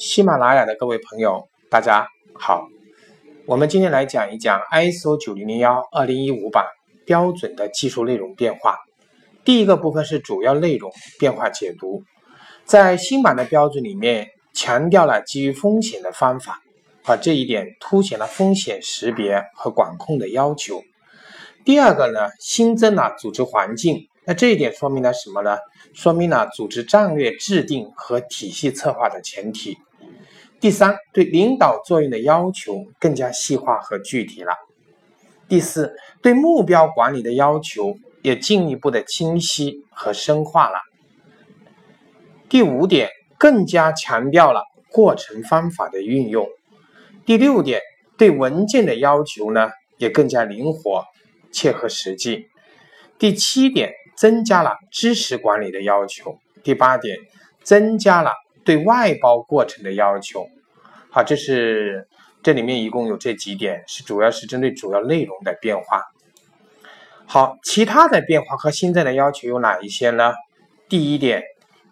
[0.00, 2.70] 喜马拉雅的各位朋友，大家好。
[3.44, 6.64] 我们今天来讲一讲 ISO 九零零幺二零一五版
[7.04, 8.78] 标准的技术内容变化。
[9.44, 12.02] 第一个部分是主要内容变化解读，
[12.64, 16.62] 在新版的标准里面强调了基于风险的方法，
[17.02, 20.82] 啊，这一点凸显了风险识别和管控的要求。
[21.62, 24.08] 第二个呢，新增了组织环境。
[24.24, 25.58] 那这一点说明了什么呢？
[25.92, 29.76] 说明了组织战略制定和体系策划的前提。
[30.60, 34.52] 第三，对领导作用的要求更加细化和具体了。
[35.48, 40.78] 第四，对目标管理的要求也进一步的清晰和深化了。
[42.48, 46.46] 第五点，更加强调了过程方法的运用。
[47.24, 47.80] 第六点，
[48.18, 51.04] 对文件的要求呢也更加灵活、
[51.50, 52.48] 切合实际。
[53.18, 53.94] 第七点。
[54.16, 56.36] 增加了知识管理的要求。
[56.62, 57.16] 第八点，
[57.62, 58.32] 增加了
[58.70, 60.46] 对外包过程的要求。
[61.10, 62.06] 好，这是
[62.40, 66.04] 这里面一共有这几点，是主要是针对主要内容的变化。
[67.26, 70.34] 好，其他的变化和新增的要求有哪一些呢？
[70.88, 71.42] 第一点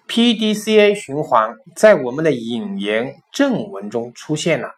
[0.06, 4.70] ，PDCA 循环在我们的引言正文中出现了。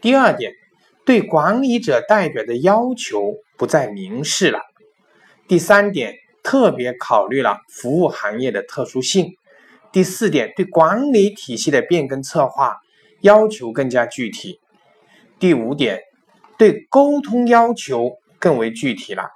[0.00, 0.50] 第二点，
[1.06, 4.58] 对管理者代表的要求不再明示了。
[5.46, 6.16] 第三点。
[6.42, 9.36] 特别考虑了服务行业的特殊性。
[9.92, 12.78] 第四点，对管理体系的变更策划
[13.20, 14.60] 要求更加具体。
[15.38, 16.00] 第五点，
[16.56, 19.30] 对沟通要求更为具体了。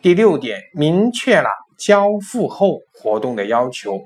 [0.00, 4.04] 第六点，明确了交付后活动的要求。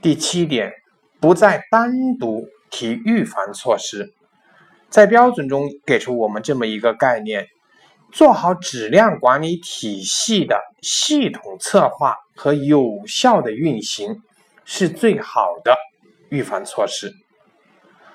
[0.00, 0.72] 第七点，
[1.20, 4.14] 不再单独提预防措施，
[4.88, 7.48] 在标准中给出我们这么一个概念。
[8.10, 14.22] 做好质量管理体系的系统策划和有效的运行，
[14.64, 15.76] 是最好的
[16.30, 17.12] 预防措施。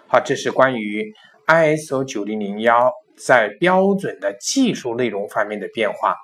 [0.07, 1.13] 好，这是关于
[1.45, 6.15] ISO 九零零幺在标准的技术内容方面的变化。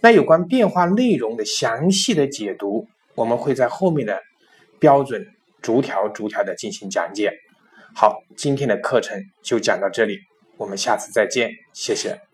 [0.00, 4.18] 那有关变化内容的详细的解读，我们会在后面的
[4.78, 5.26] 标准
[5.60, 7.34] 逐条逐条的进行讲解。
[7.94, 10.20] 好，今天的课程就讲到这里，
[10.56, 12.31] 我们下次再见，谢谢。